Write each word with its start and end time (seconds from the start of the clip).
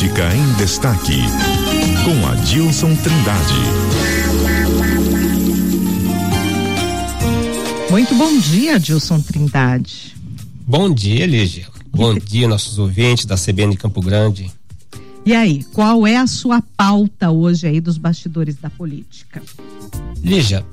Política 0.00 0.34
em 0.34 0.52
Destaque, 0.54 1.20
com 2.06 2.26
Adilson 2.26 2.96
Trindade. 2.96 3.54
Muito 7.90 8.14
bom 8.14 8.38
dia, 8.38 8.76
Adilson 8.76 9.20
Trindade. 9.20 10.16
Bom 10.66 10.88
dia, 10.88 11.26
Lígia. 11.26 11.66
Bom 11.92 12.14
dia, 12.14 12.48
nossos 12.48 12.78
ouvintes 12.78 13.26
da 13.26 13.36
CBN 13.36 13.76
Campo 13.76 14.00
Grande. 14.00 14.50
E 15.26 15.34
aí, 15.34 15.64
qual 15.64 16.06
é 16.06 16.16
a 16.16 16.26
sua 16.26 16.62
pauta 16.78 17.30
hoje 17.30 17.66
aí 17.66 17.78
dos 17.78 17.98
bastidores 17.98 18.56
da 18.56 18.70
política? 18.70 19.42
Lígia, 20.24 20.64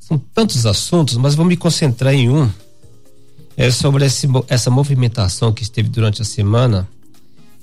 são 0.00 0.18
tantos 0.34 0.66
assuntos, 0.66 1.16
mas 1.16 1.36
vou 1.36 1.46
me 1.46 1.56
concentrar 1.56 2.12
em 2.12 2.28
um. 2.28 2.50
É 3.56 3.70
sobre 3.70 4.04
esse, 4.04 4.26
essa 4.48 4.68
movimentação 4.68 5.52
que 5.52 5.62
esteve 5.62 5.88
durante 5.88 6.22
a 6.22 6.24
semana 6.24 6.88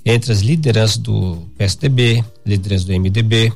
entre 0.06 0.32
as 0.32 0.42
lideranças 0.42 0.98
do 0.98 1.38
PSDB, 1.58 2.24
lideranças 2.46 2.86
do 2.86 2.94
MDB. 2.94 3.52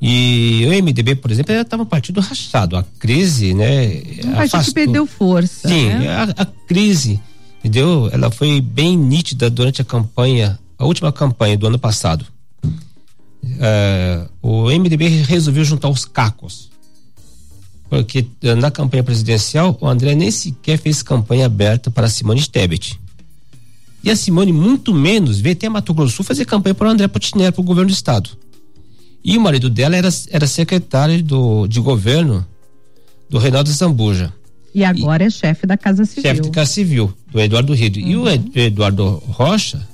E 0.00 0.64
o 0.66 0.82
MDB, 0.82 1.16
por 1.16 1.30
exemplo, 1.30 1.54
estava 1.54 1.82
um 1.82 1.86
partido 1.86 2.20
rachado. 2.20 2.76
A 2.76 2.82
crise, 2.98 3.52
né? 3.54 4.02
Um 4.24 4.32
partido 4.34 4.64
que 4.64 4.72
perdeu 4.72 5.06
força. 5.06 5.68
Sim, 5.68 5.86
né? 5.86 6.08
a, 6.08 6.22
a 6.42 6.46
crise, 6.46 7.20
entendeu? 7.58 8.08
Ela 8.12 8.30
foi 8.30 8.60
bem 8.60 8.96
nítida 8.96 9.50
durante 9.50 9.82
a 9.82 9.84
campanha, 9.84 10.58
a 10.78 10.84
última 10.84 11.12
campanha 11.12 11.56
do 11.56 11.66
ano 11.66 11.78
passado. 11.78 12.24
É, 13.58 14.26
o 14.40 14.66
MDB 14.66 15.08
resolveu 15.24 15.64
juntar 15.64 15.88
os 15.88 16.04
cacos. 16.04 16.70
Porque 17.88 18.26
eh, 18.42 18.54
na 18.54 18.70
campanha 18.70 19.04
presidencial, 19.04 19.76
o 19.78 19.86
André 19.86 20.14
nem 20.14 20.30
sequer 20.30 20.78
fez 20.78 21.02
campanha 21.02 21.44
aberta 21.44 21.90
para 21.90 22.08
Simone 22.08 22.42
Tebet. 22.48 22.98
E 24.02 24.10
a 24.10 24.16
Simone, 24.16 24.52
muito 24.52 24.92
menos, 24.92 25.40
veio 25.40 25.54
até 25.54 25.68
Mato 25.68 25.94
Grosso 25.94 26.16
Sul 26.16 26.24
fazer 26.24 26.44
campanha 26.44 26.74
para 26.74 26.88
o 26.88 26.90
André 26.90 27.06
Potinelli, 27.06 27.52
para 27.52 27.60
o 27.60 27.64
governo 27.64 27.90
do 27.90 27.94
estado. 27.94 28.30
E 29.24 29.38
o 29.38 29.40
marido 29.40 29.70
dela 29.70 29.94
era, 29.94 30.08
era 30.30 30.46
secretário 30.46 31.22
do, 31.22 31.68
de 31.68 31.78
governo 31.80 32.44
do 33.30 33.38
Reinaldo 33.38 33.70
Zambuja. 33.70 34.32
E 34.74 34.84
agora 34.84 35.22
e, 35.22 35.26
é 35.26 35.30
chefe 35.30 35.66
da 35.66 35.76
Casa 35.76 36.04
Civil. 36.04 36.22
Chefe 36.22 36.40
da 36.40 36.50
Casa 36.50 36.72
Civil, 36.72 37.12
do 37.30 37.40
Eduardo 37.40 37.72
Rido. 37.74 38.00
Uhum. 38.00 38.06
E 38.06 38.16
o 38.16 38.28
Ed, 38.28 38.50
Eduardo 38.54 39.22
Rocha 39.28 39.86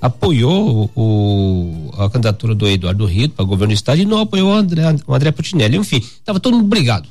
apoiou 0.00 0.88
o, 0.94 1.90
a 1.98 2.08
candidatura 2.08 2.54
do 2.54 2.68
Eduardo 2.68 3.04
Rido 3.04 3.34
para 3.34 3.44
governo 3.44 3.74
do 3.74 3.76
estado 3.76 4.00
e 4.00 4.04
não 4.04 4.20
apoiou 4.20 4.50
o 4.50 4.54
André, 4.54 4.82
o 5.06 5.14
André 5.14 5.32
Potinelli. 5.32 5.76
Enfim, 5.76 5.98
estava 5.98 6.38
todo 6.38 6.56
mundo 6.56 6.68
brigado. 6.68 7.08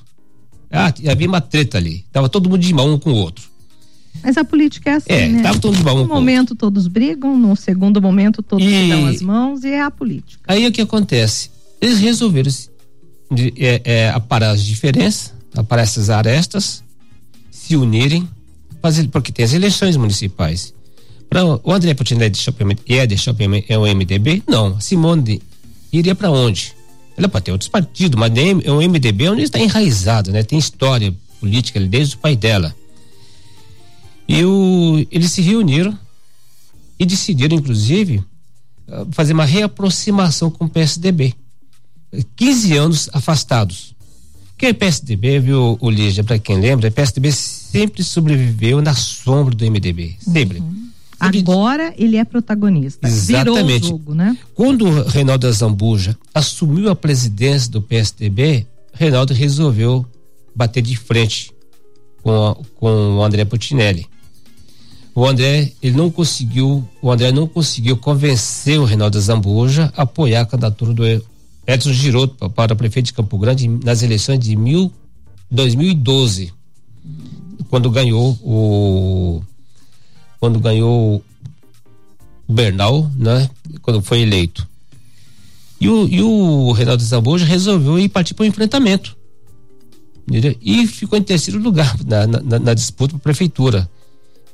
Ah, 0.71 0.93
havia 1.09 1.27
uma 1.27 1.41
treta 1.41 1.77
ali. 1.77 2.05
Tava 2.11 2.29
todo 2.29 2.49
mundo 2.49 2.61
de 2.61 2.73
mão 2.73 2.93
um 2.93 2.99
com 2.99 3.11
o 3.11 3.15
outro. 3.15 3.49
Mas 4.23 4.37
a 4.37 4.43
política 4.43 4.89
é 4.89 4.93
assim, 4.93 5.13
é, 5.13 5.27
né? 5.27 5.43
Tava 5.43 5.59
todo 5.59 5.75
de 5.75 5.83
mão 5.83 5.97
um 5.97 6.01
no 6.01 6.07
momento 6.07 6.55
todos 6.55 6.87
brigam, 6.87 7.37
no 7.37 7.55
segundo 7.55 8.01
momento 8.01 8.41
todos 8.43 8.65
e... 8.65 8.69
se 8.69 8.89
dão 8.89 9.05
as 9.07 9.21
mãos 9.21 9.63
e 9.63 9.69
é 9.69 9.81
a 9.81 9.91
política. 9.91 10.41
Aí 10.47 10.65
o 10.67 10.71
que 10.71 10.81
acontece? 10.81 11.49
Eles 11.79 11.99
resolveram 11.99 12.51
de, 13.31 13.53
é, 13.57 13.81
é, 13.83 14.09
aparar 14.09 14.51
as 14.51 14.63
diferenças, 14.63 15.33
aparar 15.55 15.83
essas 15.83 16.09
arestas, 16.09 16.83
se 17.51 17.75
unirem, 17.75 18.27
fazer, 18.81 19.07
porque 19.09 19.31
tem 19.31 19.45
as 19.45 19.53
eleições 19.53 19.97
municipais. 19.97 20.73
Pra, 21.29 21.43
o 21.43 21.71
André 21.71 21.93
Putinelli 21.93 22.29
deixou 22.29 22.53
é 22.87 23.07
deixou 23.07 23.35
é 23.67 23.77
o 23.77 23.81
MDB? 23.81 24.43
Não. 24.47 24.79
Simone 24.79 25.41
iria 25.91 26.15
para 26.15 26.31
onde? 26.31 26.73
Ela 27.17 27.27
pode 27.27 27.45
ter 27.45 27.51
outros 27.51 27.69
partidos, 27.69 28.17
mas 28.17 28.31
o 28.65 28.77
MDB 28.77 29.25
é 29.25 29.31
onde 29.31 29.41
está 29.41 29.59
enraizado, 29.59 30.31
né? 30.31 30.43
Tem 30.43 30.57
história 30.57 31.13
política 31.39 31.79
ali 31.79 31.87
desde 31.87 32.15
o 32.15 32.19
pai 32.19 32.35
dela. 32.35 32.75
E 34.27 34.43
o, 34.43 35.05
eles 35.09 35.31
se 35.31 35.41
reuniram 35.41 35.97
e 36.99 37.05
decidiram, 37.05 37.55
inclusive, 37.55 38.23
ah, 38.87 39.05
fazer 39.11 39.33
uma 39.33 39.45
reaproximação 39.45 40.49
com 40.49 40.65
o 40.65 40.69
PSDB. 40.69 41.33
15 42.35 42.77
anos 42.77 43.09
afastados. 43.13 43.95
Que 44.57 44.67
é 44.67 44.73
PSDB, 44.73 45.39
viu, 45.39 45.77
o 45.79 45.89
Lígia, 45.89 46.23
para 46.23 46.39
quem 46.39 46.59
lembra, 46.59 46.89
o 46.89 46.91
PSDB 46.91 47.31
sempre 47.31 48.03
sobreviveu 48.03 48.81
na 48.81 48.95
sombra 48.95 49.53
do 49.53 49.63
MDB. 49.63 50.15
Sempre. 50.19 50.59
Uhum. 50.59 50.87
Agora 51.19 51.93
ele 51.97 52.17
é 52.17 52.23
protagonista. 52.23 53.07
Exatamente. 53.07 53.83
Virou 53.83 53.97
o 53.97 53.99
jogo, 53.99 54.15
né? 54.15 54.37
Quando 54.53 54.85
o 54.85 55.03
Reinaldo 55.07 55.47
Azambuja 55.47 56.17
assumiu 56.33 56.89
a 56.89 56.95
presidência 56.95 57.71
do 57.71 57.81
PSDB, 57.81 58.65
Reinaldo 58.93 59.33
resolveu 59.33 60.05
bater 60.55 60.81
de 60.81 60.95
frente 60.95 61.51
com, 62.23 62.31
a, 62.31 62.55
com 62.75 63.17
o 63.17 63.23
André 63.23 63.45
Putinelli. 63.45 64.07
O 65.17 65.25
André, 65.25 65.73
ele 65.81 65.97
não 65.97 66.11
conseguiu, 66.11 66.87
o 67.01 67.11
André 67.11 67.31
não 67.31 67.47
conseguiu 67.47 67.97
convencer 67.97 68.79
o 68.79 68.85
Reinaldo 68.85 69.19
Zambuja 69.19 69.91
a 69.97 70.03
apoiar 70.03 70.41
a 70.41 70.45
candidatura 70.45 70.93
do 70.93 71.03
Edson 71.65 71.91
Giroto 71.91 72.47
para 72.51 72.75
prefeito 72.75 73.07
de 73.07 73.13
Campo 73.13 73.35
Grande 73.39 73.67
nas 73.67 74.03
eleições 74.03 74.37
de 74.37 74.55
mil, 74.55 74.93
2012, 75.49 76.53
quando 77.67 77.89
ganhou 77.89 78.37
o 78.43 79.41
quando 80.39 80.59
ganhou 80.59 81.23
o 82.47 82.53
Bernal, 82.53 83.09
né? 83.15 83.49
Quando 83.81 84.03
foi 84.03 84.21
eleito. 84.21 84.69
E 85.81 85.89
o, 85.89 86.07
e 86.07 86.21
o 86.21 86.71
Reinaldo 86.73 87.01
Zambuja 87.01 87.43
resolveu 87.43 87.97
ir 87.97 88.09
partir 88.09 88.35
para 88.35 88.43
o 88.43 88.45
enfrentamento. 88.45 89.17
E 90.61 90.85
ficou 90.85 91.17
em 91.17 91.23
terceiro 91.23 91.59
lugar 91.59 91.97
na, 92.05 92.27
na, 92.27 92.59
na 92.59 92.73
disputa 92.75 93.13
para 93.13 93.23
prefeitura. 93.23 93.89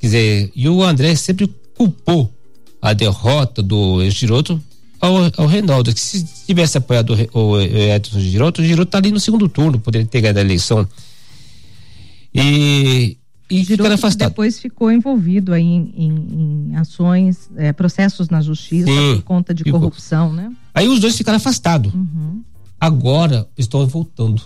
Quer 0.04 0.08
dizer, 0.08 0.52
e 0.54 0.68
o 0.68 0.82
André 0.82 1.16
sempre 1.16 1.46
culpou 1.74 2.30
a 2.82 2.92
derrota 2.92 3.62
do 3.62 4.06
Giroto 4.10 4.62
ao, 5.00 5.16
ao 5.38 5.46
Reinaldo. 5.46 5.94
Que 5.94 5.98
se 5.98 6.22
tivesse 6.46 6.76
apoiado 6.76 7.16
o, 7.32 7.52
o 7.52 7.58
Edson 7.58 8.20
Giroto, 8.20 8.60
o 8.60 8.64
Giroto 8.66 8.88
está 8.88 8.98
ali 8.98 9.10
no 9.10 9.18
segundo 9.18 9.48
turno, 9.48 9.80
poderia 9.80 10.06
ter 10.06 10.20
ganhado 10.20 10.40
a 10.40 10.42
eleição. 10.42 10.86
E 12.34 13.16
e 13.50 13.64
Giroto 13.64 13.92
afastado. 13.92 14.28
depois 14.28 14.60
ficou 14.60 14.92
envolvido 14.92 15.54
aí 15.54 15.64
em, 15.64 15.94
em, 15.96 16.68
em 16.72 16.76
ações, 16.76 17.48
é, 17.56 17.72
processos 17.72 18.28
na 18.28 18.42
justiça 18.42 18.84
Sim, 18.84 19.16
por 19.16 19.22
conta 19.22 19.54
de 19.54 19.64
ficou. 19.64 19.80
corrupção, 19.80 20.34
né? 20.34 20.52
Aí 20.74 20.86
os 20.86 21.00
dois 21.00 21.16
ficaram 21.16 21.38
afastados. 21.38 21.94
Uhum. 21.94 22.42
Agora 22.78 23.48
estão 23.56 23.86
voltando. 23.86 24.42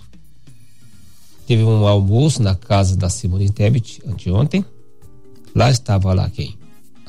Teve 1.49 1.65
um 1.65 1.85
almoço 1.85 2.41
na 2.41 2.55
casa 2.55 2.97
da 2.97 3.09
Simone 3.09 3.51
Tebet 3.51 4.01
anteontem. 4.07 4.65
Lá 5.59 5.73
estava 5.73 6.15
lá 6.15 6.31
quem? 6.31 6.57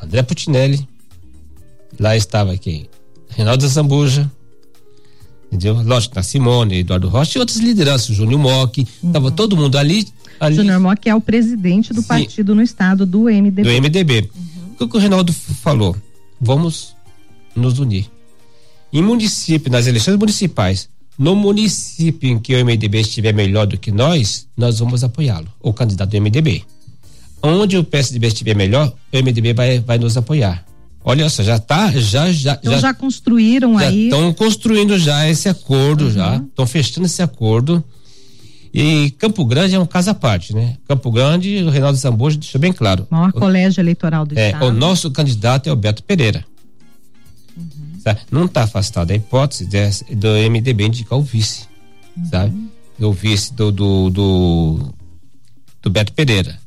André 0.02 0.24
Putinelli. 0.24 0.88
Lá 2.00 2.18
estava 2.18 2.58
quem? 2.58 2.90
Reinaldo 3.30 3.68
Zambuja. 3.68 4.30
Entendeu? 5.52 5.80
Lógico, 5.84 6.16
na 6.16 6.24
Simone, 6.24 6.80
Eduardo 6.80 7.10
Rocha 7.10 7.38
e 7.38 7.40
outras 7.40 7.60
lideranças, 7.60 8.16
Júnior 8.16 8.40
Mock. 8.40 8.88
Uhum. 9.04 9.12
Tava 9.12 9.30
todo 9.30 9.56
mundo 9.56 9.78
ali 9.78 10.08
Ali... 10.40 10.56
Júnior 10.56 10.80
Mock 10.80 11.08
é 11.08 11.14
o 11.14 11.22
presidente 11.22 11.94
do 11.94 12.02
Sim. 12.02 12.08
partido 12.08 12.56
no 12.56 12.64
estado 12.64 13.06
do 13.06 13.26
MDB. 13.26 13.62
Do 13.62 13.70
MDB. 13.70 14.32
Uhum. 14.34 14.76
O 14.80 14.88
que 14.88 14.98
o 14.98 15.00
Reinaldo 15.00 15.32
falou? 15.32 15.96
Vamos 16.42 16.96
nos 17.56 17.78
unir. 17.78 18.10
Em 18.92 19.04
município, 19.04 19.72
nas 19.72 19.86
eleições 19.86 20.18
municipais, 20.18 20.90
no 21.20 21.36
município 21.36 22.32
em 22.32 22.40
que 22.40 22.56
o 22.56 22.66
MDB 22.66 23.02
estiver 23.02 23.32
melhor 23.32 23.68
do 23.68 23.78
que 23.78 23.92
nós, 23.92 24.48
nós 24.58 24.80
vamos 24.80 25.04
apoiá-lo, 25.04 25.48
o 25.62 25.72
candidato 25.72 26.10
do 26.10 26.20
MDB. 26.20 26.64
Onde 27.42 27.78
o 27.78 27.84
PSDB 27.84 28.28
estiver 28.28 28.56
melhor, 28.56 28.94
o 29.14 29.18
MDB 29.18 29.54
vai, 29.54 29.80
vai 29.80 29.98
nos 29.98 30.18
apoiar. 30.18 30.66
Olha 31.04 31.30
só, 31.30 31.42
já 31.42 31.58
tá, 31.58 31.92
já, 31.92 32.32
já. 32.32 32.54
Então 32.60 32.74
já, 32.74 32.80
já 32.80 32.94
construíram 32.94 33.80
já 33.80 33.88
aí. 33.88 34.06
Estão 34.06 34.34
construindo 34.34 34.98
já 35.00 35.28
esse 35.30 35.48
acordo, 35.48 36.06
uhum. 36.06 36.12
já. 36.12 36.36
Estão 36.38 36.68
fechando 36.68 37.06
esse 37.06 37.22
acordo. 37.22 37.84
E 38.74 39.12
Campo 39.12 39.44
Grande 39.46 39.76
é 39.76 39.80
um 39.80 39.86
caso 39.86 40.12
à 40.12 40.14
parte, 40.14 40.54
né? 40.54 40.78
Campo 40.88 41.10
Grande, 41.10 41.64
o 41.64 41.70
Reinaldo 41.70 41.98
Zambuja 41.98 42.38
deixou 42.38 42.62
bem 42.62 42.72
claro. 42.72 43.08
O 43.10 43.16
maior 43.16 43.32
colégio 43.32 43.82
eleitoral 43.82 44.26
do 44.26 44.38
é, 44.38 44.48
estado. 44.48 44.66
O 44.66 44.72
nosso 44.72 45.10
candidato 45.10 45.68
é 45.68 45.72
o 45.72 45.76
Beto 45.76 46.04
Pereira. 46.04 46.46
Uhum. 47.58 48.16
Não 48.30 48.46
está 48.46 48.64
afastada 48.64 49.14
a 49.14 49.16
hipótese 49.16 49.66
de, 49.66 50.16
do 50.16 50.28
MDB 50.50 50.86
indicar 50.86 51.18
o 51.18 51.24
vice, 51.24 51.66
uhum. 52.16 52.26
sabe? 52.26 52.70
O 53.00 53.12
vice 53.12 53.54
do, 53.54 53.72
do, 53.72 54.10
do, 54.10 54.94
do 55.82 55.90
Beto 55.90 56.14
Pereira. 56.14 56.60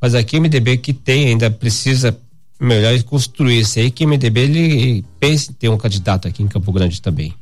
Mas 0.00 0.14
aqui 0.14 0.36
o 0.36 0.40
MDB 0.40 0.78
que 0.78 0.92
tem 0.92 1.28
ainda 1.28 1.50
precisa 1.50 2.16
melhor 2.60 3.00
construir 3.04 3.60
isso 3.60 3.78
aí, 3.78 3.90
que 3.90 4.04
o 4.04 4.08
MDB 4.08 4.40
ele 4.40 5.04
pensa 5.20 5.50
em 5.50 5.54
ter 5.54 5.68
um 5.68 5.76
candidato 5.76 6.26
aqui 6.28 6.42
em 6.42 6.48
Campo 6.48 6.72
Grande 6.72 7.00
também. 7.00 7.34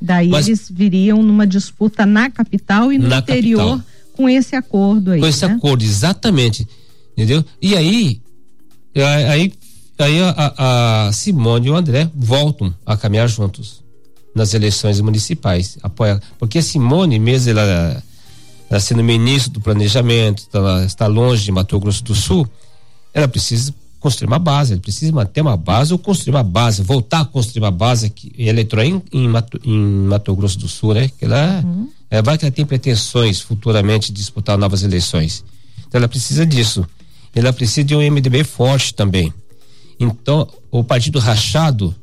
Daí 0.00 0.28
Mas, 0.28 0.48
eles 0.48 0.70
viriam 0.70 1.22
numa 1.22 1.46
disputa 1.46 2.04
na 2.04 2.30
capital 2.30 2.92
e 2.92 2.98
no 2.98 3.14
interior 3.14 3.78
capital. 3.78 3.82
com 4.12 4.28
esse 4.28 4.56
acordo 4.56 5.12
aí. 5.12 5.20
Com 5.20 5.26
esse 5.26 5.46
né? 5.46 5.54
acordo, 5.54 5.84
exatamente. 5.84 6.66
Entendeu? 7.12 7.44
E 7.60 7.76
aí, 7.76 8.20
aí, 8.94 9.52
aí 9.98 10.20
a, 10.20 11.06
a 11.08 11.12
Simone 11.12 11.68
e 11.68 11.70
o 11.70 11.76
André 11.76 12.10
voltam 12.14 12.74
a 12.84 12.96
caminhar 12.96 13.28
juntos 13.28 13.82
nas 14.34 14.52
eleições 14.52 15.00
municipais. 15.00 15.78
Apoia, 15.82 16.20
porque 16.38 16.58
a 16.58 16.62
Simone, 16.62 17.18
mesmo 17.18 17.50
ela, 17.50 18.02
ela 18.70 18.80
sendo 18.80 19.02
ministro 19.02 19.52
do 19.52 19.60
planejamento, 19.60 20.46
ela 20.52 20.84
está 20.84 21.06
longe 21.06 21.44
de 21.44 21.52
Mato 21.52 21.78
Grosso 21.78 22.02
do 22.02 22.14
Sul, 22.14 22.48
ela 23.12 23.28
precisa 23.28 23.74
construir 24.00 24.26
uma 24.26 24.38
base, 24.38 24.74
ele 24.74 24.80
precisa 24.80 25.12
manter 25.12 25.40
uma 25.40 25.56
base 25.56 25.92
ou 25.92 25.98
construir 25.98 26.34
uma 26.34 26.42
base, 26.42 26.82
voltar 26.82 27.20
a 27.20 27.24
construir 27.24 27.62
uma 27.62 27.70
base 27.70 28.10
que 28.10 28.32
eleitoral 28.36 28.84
em, 28.84 29.02
em, 29.12 29.28
Mato, 29.28 29.58
em 29.64 29.78
Mato 29.78 30.34
Grosso 30.36 30.58
do 30.58 30.68
Sul, 30.68 30.94
né? 30.94 31.08
Que 31.08 31.24
ela, 31.24 31.62
uhum. 31.64 31.88
é, 32.10 32.20
vai 32.20 32.36
que 32.36 32.44
ela 32.44 32.52
tem 32.52 32.66
pretensões 32.66 33.40
futuramente 33.40 34.12
de 34.12 34.18
disputar 34.18 34.58
novas 34.58 34.82
eleições. 34.82 35.42
Então 35.86 35.98
ela 35.98 36.08
precisa 36.08 36.44
disso. 36.44 36.86
Ela 37.34 37.52
precisa 37.52 37.82
de 37.82 37.96
um 37.96 38.00
MDB 38.00 38.44
forte 38.44 38.92
também. 38.92 39.32
Então, 39.98 40.48
o 40.70 40.84
partido 40.84 41.18
rachado, 41.18 41.94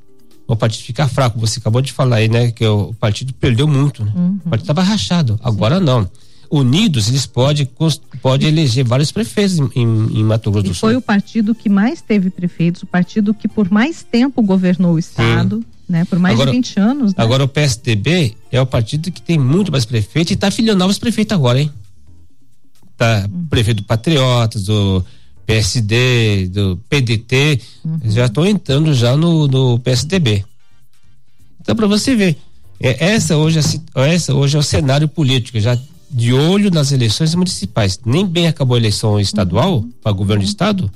o 0.47 0.55
partido 0.55 0.83
fica 0.83 1.07
fraco. 1.07 1.39
Você 1.39 1.59
acabou 1.59 1.81
de 1.81 1.93
falar 1.93 2.17
aí, 2.17 2.27
né? 2.27 2.51
Que 2.51 2.65
o 2.65 2.93
partido 2.95 3.31
perdeu 3.33 3.67
muito, 3.67 4.03
né? 4.03 4.11
Uhum. 4.15 4.39
O 4.45 4.49
partido 4.49 4.71
estava 4.71 4.81
rachado. 4.81 5.39
Agora 5.43 5.77
Sim. 5.77 5.85
não 5.85 6.09
unidos, 6.51 7.07
eles 7.07 7.25
podem 7.25 7.67
pode 8.21 8.45
eleger 8.45 8.83
vários 8.85 9.11
prefeitos 9.11 9.57
em, 9.73 9.83
em, 10.19 10.23
Mato 10.23 10.51
Grosso 10.51 10.67
do 10.67 10.73
Sul. 10.73 10.89
Foi 10.89 10.95
o 10.97 11.01
partido 11.01 11.55
que 11.55 11.69
mais 11.69 12.01
teve 12.01 12.29
prefeitos, 12.29 12.83
o 12.83 12.85
partido 12.85 13.33
que 13.33 13.47
por 13.47 13.71
mais 13.71 14.03
tempo 14.03 14.41
governou 14.41 14.95
o 14.95 14.99
estado. 14.99 15.57
Sim. 15.57 15.65
Né, 15.89 16.05
por 16.05 16.17
mais 16.19 16.35
agora, 16.35 16.51
de 16.51 16.57
20 16.57 16.79
anos. 16.79 17.13
Né? 17.13 17.21
Agora 17.21 17.43
o 17.43 17.49
PSDB 17.49 18.37
é 18.49 18.61
o 18.61 18.65
partido 18.65 19.11
que 19.11 19.21
tem 19.21 19.37
muito 19.37 19.73
mais 19.73 19.83
prefeitos 19.83 20.31
e 20.31 20.35
está 20.35 20.49
filiando 20.49 20.79
novos 20.79 20.97
prefeitos 20.97 21.35
agora, 21.35 21.59
hein? 21.59 21.69
Tá 22.95 23.27
uhum. 23.29 23.45
prefeito 23.47 23.81
do 23.81 23.83
Patriotas, 23.83 24.63
do 24.63 25.03
PSD, 25.45 26.47
do 26.47 26.79
PDT, 26.87 27.59
uhum. 27.83 27.99
já 28.05 28.27
estão 28.27 28.45
entrando 28.45 28.93
já 28.93 29.17
no, 29.17 29.49
no 29.49 29.79
PSDB. 29.79 30.45
Então 31.59 31.75
para 31.75 31.87
você 31.87 32.15
ver, 32.15 32.37
é, 32.79 33.13
essa 33.13 33.35
hoje 33.35 33.59
é, 33.59 34.13
essa 34.13 34.33
hoje 34.33 34.55
é 34.55 34.59
o 34.59 34.63
cenário 34.63 35.09
político, 35.09 35.59
já 35.59 35.77
de 36.11 36.33
olho 36.33 36.69
nas 36.69 36.91
eleições 36.91 37.33
municipais. 37.33 37.99
Nem 38.05 38.25
bem 38.25 38.47
acabou 38.47 38.75
a 38.75 38.79
eleição 38.79 39.19
estadual 39.19 39.77
uhum. 39.77 39.91
para 40.03 40.11
governo 40.11 40.43
do 40.43 40.47
estado. 40.47 40.91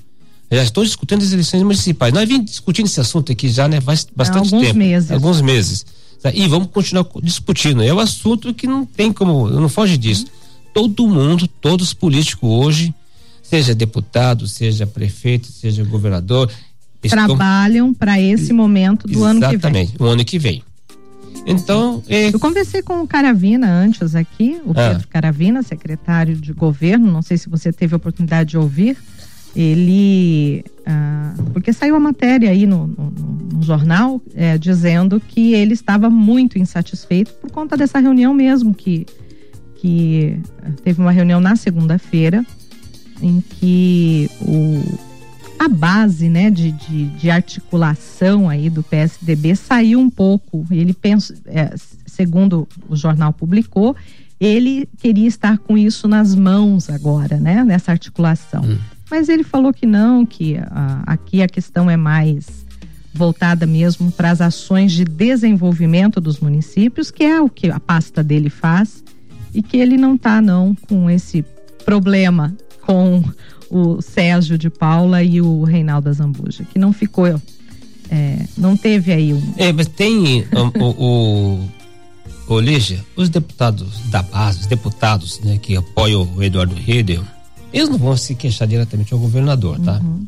Já 0.51 0.63
estou 0.63 0.83
discutindo 0.83 1.23
as 1.23 1.31
eleições 1.31 1.63
municipais. 1.63 2.13
Nós 2.13 2.27
vimos 2.27 2.45
discutindo 2.45 2.85
esse 2.85 3.00
assunto 3.00 3.31
aqui 3.31 3.50
já, 3.50 3.67
né? 3.67 3.81
Faz 3.81 4.07
bastante 4.15 4.53
alguns 4.53 4.67
tempo. 4.67 4.77
Meses. 4.77 5.12
Alguns 5.12 5.41
meses. 5.41 5.85
E 6.33 6.47
vamos 6.47 6.69
continuar 6.69 7.06
discutindo. 7.21 7.83
É 7.83 7.94
um 7.94 8.00
assunto 8.00 8.53
que 8.53 8.67
não 8.67 8.85
tem 8.85 9.12
como, 9.12 9.50
não 9.50 9.69
foge 9.69 9.97
disso. 9.97 10.25
Todo 10.73 11.07
mundo, 11.07 11.47
todos 11.47 11.88
os 11.88 11.94
políticos 11.94 12.50
hoje, 12.50 12.94
seja 13.41 13.73
deputado, 13.73 14.47
seja 14.47 14.85
prefeito, 14.85 15.47
seja 15.47 15.83
governador, 15.83 16.51
trabalham 17.01 17.94
para 17.94 18.19
esse 18.19 18.51
momento 18.51 19.07
do 19.07 19.23
ano 19.23 19.39
que 19.39 19.45
vem. 19.45 19.56
Exatamente, 19.56 19.94
o 20.00 20.06
ano 20.06 20.25
que 20.25 20.39
vem. 20.39 20.63
Então. 21.45 22.03
É... 22.07 22.30
Eu 22.30 22.39
conversei 22.39 22.81
com 22.81 23.01
o 23.01 23.07
Caravina 23.07 23.69
antes 23.69 24.15
aqui, 24.15 24.59
o 24.65 24.71
ah. 24.71 24.89
Pedro 24.89 25.07
Caravina, 25.07 25.62
secretário 25.62 26.36
de 26.36 26.51
governo. 26.51 27.12
Não 27.12 27.21
sei 27.21 27.38
se 27.38 27.47
você 27.50 27.71
teve 27.71 27.94
a 27.94 27.97
oportunidade 27.97 28.51
de 28.51 28.57
ouvir. 28.57 28.97
Ele. 29.56 30.65
Ah, 30.86 31.33
porque 31.53 31.71
saiu 31.71 31.95
a 31.95 32.00
matéria 32.00 32.50
aí 32.50 32.65
no, 32.65 32.88
no, 32.88 33.12
no 33.53 33.63
jornal 33.63 34.21
é, 34.36 34.57
dizendo 34.57 35.19
que 35.19 35.53
ele 35.53 35.74
estava 35.74 36.09
muito 36.09 36.59
insatisfeito 36.59 37.31
por 37.36 37.50
conta 37.51 37.77
dessa 37.77 38.00
reunião 38.00 38.33
mesmo, 38.33 38.74
que, 38.74 39.06
que 39.75 40.38
teve 40.83 41.00
uma 41.00 41.12
reunião 41.12 41.39
na 41.39 41.56
segunda-feira 41.56 42.45
em 43.21 43.42
que 43.42 44.30
o 44.42 45.14
a 45.65 45.69
base 45.69 46.29
né, 46.29 46.50
de, 46.50 46.71
de, 46.71 47.07
de, 47.07 47.29
articulação 47.29 48.47
aí 48.50 48.69
do 48.69 48.83
PSDB 48.83 49.56
saiu 49.56 50.00
um 50.00 50.09
pouco. 50.09 50.65
Ele 50.69 50.94
pensa, 50.94 51.35
é, 51.45 51.73
segundo 52.06 52.67
o 52.88 52.95
jornal 52.95 53.33
publicou, 53.33 53.95
ele 54.39 54.88
queria 55.00 55.27
estar 55.27 55.57
com 55.57 55.77
isso 55.77 56.07
nas 56.07 56.35
mãos 56.35 56.89
agora, 56.89 57.38
né, 57.38 57.63
nessa 57.63 57.91
articulação. 57.91 58.63
Hum. 58.63 58.77
Mas 59.09 59.29
ele 59.29 59.44
falou 59.44 59.73
que 59.73 59.85
não, 59.85 60.25
que 60.25 60.57
a, 60.57 61.03
aqui 61.06 61.41
a 61.41 61.47
questão 61.47 61.89
é 61.89 61.97
mais 61.97 62.65
voltada 63.13 63.65
mesmo 63.65 64.11
para 64.11 64.29
as 64.29 64.41
ações 64.41 64.91
de 64.91 65.06
desenvolvimento 65.06 66.19
dos 66.19 66.39
municípios, 66.39 67.09
que 67.09 67.23
é 67.23 67.39
o 67.39 67.50
que 67.50 67.69
a 67.69 67.79
pasta 67.79 68.23
dele 68.23 68.50
faz, 68.50 69.03
e 69.53 69.61
que 69.63 69.77
ele 69.77 69.95
não 69.95 70.15
está 70.15 70.41
não 70.41 70.75
com 70.75 71.09
esse 71.09 71.45
problema 71.85 72.53
com 72.81 73.23
o 73.75 74.01
Sérgio 74.01 74.57
de 74.57 74.69
Paula 74.69 75.22
e 75.22 75.42
o 75.42 75.63
Reinaldo 75.66 76.12
Zambuja, 76.13 76.63
que 76.72 76.80
não 76.80 76.94
ficou, 76.94 77.27
é, 78.10 78.45
não 78.57 78.77
teve 78.77 79.12
aí 79.12 79.33
um. 79.33 79.54
É, 79.57 79.74
mas 79.74 79.88
tem 79.88 80.45
o, 80.80 80.94
o, 81.04 81.69
o 82.48 82.60
Lígia, 82.62 83.04
os 83.18 83.27
deputados 83.27 84.00
da 84.10 84.22
base, 84.22 84.62
os 84.62 84.66
deputados 84.68 85.42
né, 85.42 85.57
que 85.57 85.75
apoiam 85.75 86.30
o 86.38 86.42
Eduardo 86.42 86.74
Riedel, 86.74 87.24
eles 87.74 87.89
não 87.89 87.98
vão 87.98 88.16
se 88.16 88.33
queixar 88.33 88.66
diretamente 88.66 89.13
ao 89.13 89.19
governador, 89.19 89.78
tá? 89.80 90.00
Uhum. 90.01 90.25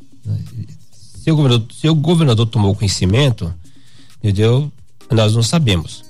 Se, 1.23 1.31
o 1.31 1.35
governador, 1.37 1.67
se 1.73 1.87
o 1.87 1.95
governador 1.95 2.47
tomou 2.47 2.75
conhecimento, 2.75 3.53
entendeu? 4.21 4.69
Nós 5.09 5.33
não 5.33 5.43
sabemos 5.43 6.03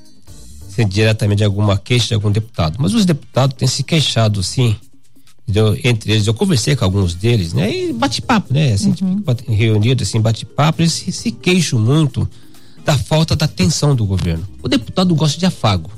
se 0.68 0.82
é 0.82 0.86
diretamente 0.86 1.44
alguma 1.44 1.78
queixa 1.78 2.08
de 2.08 2.14
algum 2.16 2.32
deputado. 2.32 2.78
Mas 2.80 2.96
os 2.96 3.06
deputados 3.06 3.56
têm 3.56 3.68
se 3.68 3.84
queixado, 3.84 4.42
sim, 4.42 4.76
Entendeu? 5.48 5.80
Entre 5.82 6.12
eles, 6.12 6.28
eu 6.28 6.34
conversei 6.34 6.76
com 6.76 6.84
alguns 6.84 7.16
deles, 7.16 7.54
né? 7.54 7.74
E 7.74 7.94
bate-papo, 7.94 8.54
né? 8.54 8.74
Assim, 8.74 8.94
uhum. 9.02 9.16
tipo, 9.16 9.52
reunido, 9.52 10.04
assim, 10.04 10.20
bate-papo, 10.20 10.82
eles 10.82 10.92
se, 10.92 11.10
se 11.12 11.32
queixam 11.32 11.80
muito 11.80 12.30
da 12.84 12.98
falta 12.98 13.34
da 13.34 13.46
atenção 13.46 13.96
do 13.96 14.06
governo. 14.06 14.46
O 14.62 14.68
deputado 14.68 15.16
gosta 15.16 15.40
de 15.40 15.46
afago. 15.46 15.90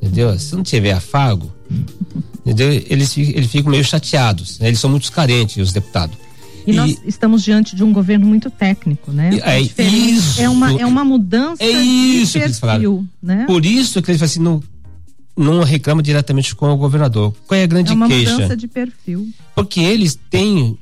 Entendeu? 0.00 0.38
Se 0.38 0.54
não 0.54 0.62
tiver 0.62 0.92
afago, 0.92 1.50
entendeu? 2.44 2.70
Eles, 2.70 3.16
eles 3.16 3.50
ficam 3.50 3.70
meio 3.70 3.84
chateados. 3.84 4.58
Né? 4.58 4.68
Eles 4.68 4.78
são 4.78 4.90
muito 4.90 5.10
carentes, 5.10 5.56
os 5.56 5.72
deputados. 5.72 6.16
E, 6.66 6.70
e, 6.70 6.74
nós 6.74 6.98
estamos 7.06 7.42
diante 7.42 7.74
de 7.74 7.82
um 7.82 7.92
governo 7.94 8.26
muito 8.26 8.50
técnico, 8.50 9.10
né? 9.10 9.38
É, 9.42 9.60
isso, 9.60 10.40
é 10.40 10.48
uma 10.48 10.80
é 10.80 10.86
uma 10.86 11.04
mudança 11.04 11.62
é 11.62 11.70
isso 11.70 12.38
de 12.38 12.54
perfil, 12.60 13.06
né? 13.22 13.44
Por 13.46 13.66
isso 13.66 14.00
que 14.02 14.10
eles 14.10 14.18
falam 14.18 14.30
assim, 14.30 14.40
não, 14.40 14.62
não 15.36 15.62
reclama 15.62 16.02
diretamente 16.02 16.54
com 16.54 16.70
o 16.70 16.76
governador. 16.76 17.34
Qual 17.46 17.58
é 17.58 17.64
a 17.64 17.66
grande 17.66 17.92
é 17.92 17.94
uma 17.94 18.06
queixa? 18.06 18.32
Mudança 18.32 18.56
de 18.56 18.68
perfil. 18.68 19.28
Porque 19.54 19.80
eles 19.80 20.18
têm 20.30 20.78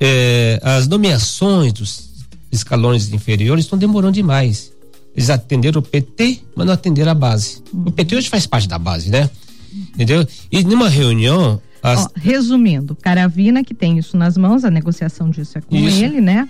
é, 0.00 0.60
as 0.62 0.88
nomeações 0.88 1.72
dos 1.72 2.14
escalões 2.50 3.12
inferiores 3.12 3.64
estão 3.64 3.78
demorando 3.78 4.14
demais. 4.14 4.72
Eles 5.14 5.30
atenderam 5.30 5.80
o 5.80 5.82
PT, 5.82 6.40
mas 6.56 6.66
não 6.66 6.74
atenderam 6.74 7.12
a 7.12 7.14
base. 7.14 7.62
Uhum. 7.72 7.84
O 7.86 7.92
PT 7.92 8.16
hoje 8.16 8.28
faz 8.28 8.46
parte 8.46 8.66
da 8.66 8.78
base, 8.78 9.10
né? 9.10 9.30
Entendeu? 9.94 10.26
E 10.50 10.64
numa 10.64 10.88
reunião. 10.88 11.60
As... 11.82 12.04
Ó, 12.04 12.08
resumindo, 12.16 12.96
Caravina, 12.96 13.62
que 13.62 13.74
tem 13.74 13.98
isso 13.98 14.16
nas 14.16 14.36
mãos, 14.36 14.64
a 14.64 14.70
negociação 14.70 15.30
disso 15.30 15.58
é 15.58 15.60
com 15.60 15.76
isso. 15.76 16.02
ele, 16.02 16.20
né? 16.20 16.48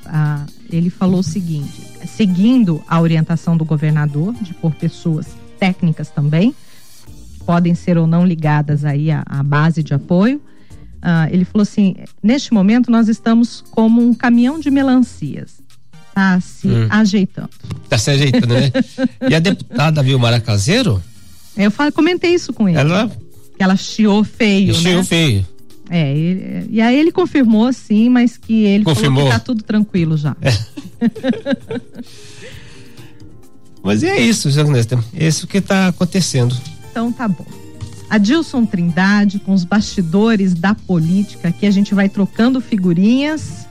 Ele 0.71 0.89
falou 0.89 1.21
o 1.21 1.25
seguinte: 1.25 1.83
seguindo 2.07 2.83
a 2.87 3.01
orientação 3.01 3.57
do 3.57 3.65
governador 3.65 4.33
de 4.41 4.55
pôr 4.55 4.73
pessoas 4.75 5.27
técnicas 5.59 6.09
também, 6.09 6.55
podem 7.45 7.75
ser 7.75 7.99
ou 7.99 8.07
não 8.07 8.27
ligadas 8.27 8.85
aí 8.85 9.11
à, 9.11 9.23
à 9.27 9.43
base 9.43 9.83
de 9.83 9.95
apoio. 9.95 10.41
Uh, 11.05 11.29
ele 11.31 11.45
falou 11.45 11.63
assim: 11.63 11.97
neste 12.23 12.53
momento 12.53 12.91
nós 12.91 13.09
estamos 13.09 13.63
como 13.71 14.01
um 14.01 14.15
caminhão 14.15 14.59
de 14.59 14.71
melancias. 14.71 15.63
Tá 16.15 16.41
se 16.41 16.69
hum. 16.69 16.87
ajeitando. 16.91 17.51
Tá 17.89 17.99
se 17.99 18.11
ajeitando, 18.11 18.55
né? 18.55 18.71
e 19.29 19.35
a 19.35 19.39
deputada 19.41 20.03
Vilmara 20.03 20.41
Caseiro? 20.41 21.03
Eu 21.57 21.71
falei, 21.71 21.93
comentei 21.93 22.35
isso 22.35 22.53
com 22.53 22.69
ele. 22.69 22.79
Ela. 22.79 23.11
Ela 23.59 23.77
chiou 23.77 24.25
feio. 24.25 24.75
Chiou 24.75 24.97
né? 24.97 25.05
feio. 25.05 25.47
É, 25.91 26.17
ele, 26.17 26.67
e 26.71 26.81
aí 26.81 26.99
ele 26.99 27.13
confirmou 27.13 27.73
sim, 27.73 28.09
mas 28.09 28.37
que 28.37 28.65
ele 28.65 28.85
confirmou. 28.85 29.25
falou 29.25 29.33
que 29.33 29.39
tá 29.39 29.45
tudo 29.45 29.63
tranquilo 29.63 30.17
já. 30.17 30.35
É. 30.41 30.53
mas 33.83 34.03
é 34.03 34.19
isso, 34.19 34.51
Jornalista. 34.51 34.99
É 35.15 35.27
isso 35.27 35.47
que 35.47 35.59
está 35.59 35.89
acontecendo. 35.89 36.57
Então 36.95 37.11
tá 37.11 37.27
bom. 37.27 37.45
Adilson 38.09 38.65
Trindade 38.65 39.41
com 39.41 39.53
os 39.53 39.65
bastidores 39.65 40.55
da 40.55 40.77
política, 40.77 41.51
que 41.51 41.67
a 41.67 41.71
gente 41.73 41.93
vai 41.93 42.09
trocando 42.09 42.61
figurinhas 42.61 43.67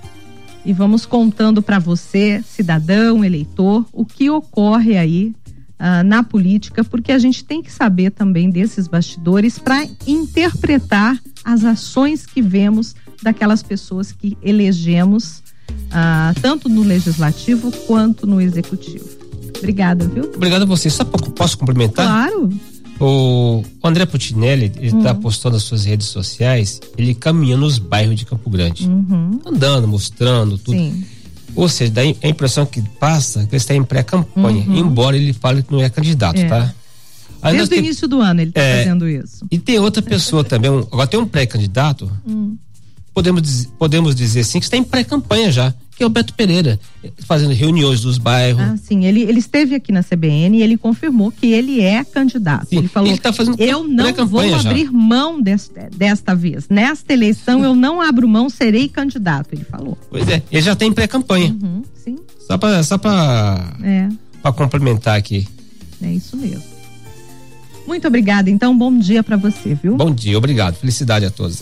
e 0.66 0.74
vamos 0.74 1.06
contando 1.06 1.62
para 1.62 1.80
você, 1.80 2.44
cidadão, 2.46 3.24
eleitor, 3.24 3.86
o 3.94 4.04
que 4.06 4.30
ocorre 4.30 4.98
aí 4.98 5.34
uh, 5.80 6.04
na 6.06 6.22
política, 6.22 6.84
porque 6.84 7.14
a 7.14 7.18
gente 7.18 7.46
tem 7.46 7.64
que 7.64 7.72
saber 7.72 8.12
também 8.12 8.50
desses 8.50 8.90
bastidores 8.90 9.58
para 9.58 9.88
interpretar 10.06 11.18
as 11.46 11.64
ações 11.64 12.26
que 12.26 12.42
vemos 12.42 12.94
daquelas 13.22 13.64
pessoas 13.64 14.12
que 14.12 14.38
elegemos, 14.42 15.42
uh, 15.70 16.38
tanto 16.42 16.68
no 16.68 16.84
legislativo 16.84 17.72
quanto 17.88 18.28
no 18.28 18.42
executivo. 18.42 19.08
Obrigada, 19.60 20.06
viu? 20.10 20.26
Obrigado 20.36 20.64
a 20.64 20.66
você. 20.66 20.90
Só 20.90 21.06
posso 21.06 21.58
complementar? 21.58 22.06
Claro. 22.06 22.50
O 23.00 23.64
André 23.84 24.06
Putinelli, 24.06 24.72
ele 24.78 24.88
está 24.88 25.14
uhum. 25.14 25.20
postando 25.20 25.56
nas 25.56 25.64
suas 25.64 25.84
redes 25.84 26.08
sociais, 26.08 26.80
ele 26.98 27.14
caminha 27.14 27.58
nos 27.58 27.78
bairros 27.78 28.16
de 28.16 28.26
Campo 28.26 28.50
Grande. 28.50 28.88
Uhum. 28.88 29.40
Andando, 29.46 29.88
mostrando 29.88 30.58
tudo. 30.58 30.78
Sim. 30.78 31.04
Ou 31.56 31.70
seja, 31.70 31.92
dá 31.92 32.02
a 32.02 32.28
impressão 32.28 32.66
que 32.66 32.82
passa 33.00 33.42
que 33.42 33.50
ele 33.52 33.58
está 33.58 33.76
em 33.76 33.84
pré-campanha, 33.84 34.66
uhum. 34.68 34.78
embora 34.78 35.16
ele 35.18 35.34
fale 35.34 35.62
que 35.62 35.72
não 35.72 35.82
é 35.82 35.90
candidato, 35.90 36.40
é. 36.40 36.48
tá? 36.48 36.74
Aí 37.42 37.58
Desde 37.58 37.74
o 37.74 37.78
tem... 37.78 37.86
início 37.86 38.08
do 38.08 38.22
ano 38.22 38.42
ele 38.42 38.50
está 38.50 38.62
é, 38.62 38.78
fazendo 38.78 39.08
isso. 39.08 39.46
E 39.52 39.60
tem 39.60 39.78
outra 39.78 40.02
pessoa 40.02 40.44
também, 40.44 40.72
um, 40.72 40.80
agora 40.80 41.08
tem 41.08 41.20
um 41.20 41.28
pré-candidato, 41.28 42.10
hum. 42.26 42.56
podemos, 43.14 43.68
podemos 43.78 44.16
dizer 44.16 44.40
assim, 44.42 44.60
que 44.60 44.66
está 44.66 44.78
em 44.78 44.84
pré-campanha 44.84 45.52
já. 45.52 45.74
Que 45.96 46.04
é 46.04 46.06
o 46.06 46.10
Beto 46.10 46.34
Pereira, 46.34 46.80
fazendo 47.20 47.54
reuniões 47.54 48.02
dos 48.02 48.18
bairros. 48.18 48.62
Ah, 48.62 48.76
sim, 48.78 49.06
ele, 49.06 49.22
ele 49.22 49.40
esteve 49.40 49.76
aqui 49.76 49.92
na 49.92 50.04
CBN 50.04 50.58
e 50.58 50.64
ele 50.64 50.78
confirmou 50.78 51.32
que 51.32 51.48
ele 51.52 51.82
é 51.82 52.04
candidato. 52.04 52.68
Sim, 52.68 52.80
ele 52.80 52.88
falou: 52.88 53.10
ele 53.10 53.20
tá 53.20 53.32
fazendo 53.32 53.62
eu 53.62 53.88
não 53.88 54.26
vou 54.26 54.42
abrir 54.42 54.92
mão 54.92 55.42
desta, 55.42 55.90
desta 55.96 56.36
vez. 56.36 56.68
Nesta 56.70 57.14
eleição 57.14 57.64
eu 57.64 57.76
não 57.76 58.02
abro 58.02 58.28
mão, 58.28 58.50
serei 58.50 58.88
candidato. 58.90 59.54
Ele 59.54 59.64
falou. 59.64 59.98
Pois 60.10 60.28
é, 60.28 60.42
ele 60.52 60.62
já 60.62 60.76
tem 60.76 60.92
pré-campanha. 60.92 61.56
Uhum, 61.62 61.84
sim. 61.96 62.18
Só 62.48 62.58
para 62.58 62.84
só 62.84 62.98
pra, 62.98 63.76
é. 63.84 64.10
Pra 64.42 64.52
complementar 64.52 65.18
aqui. 65.18 65.48
É 66.02 66.12
isso 66.12 66.36
mesmo. 66.36 66.74
Muito 67.88 68.08
obrigada. 68.08 68.50
Então, 68.50 68.78
bom 68.78 68.98
dia 68.98 69.24
para 69.24 69.38
você, 69.38 69.76
viu? 69.76 69.96
Bom 69.96 70.12
dia, 70.12 70.38
obrigado. 70.38 70.76
Felicidade 70.76 71.26
a 71.26 71.32
todos. 71.32 71.62